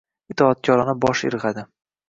[0.35, 1.69] itoatkorona bosh irg‘adi.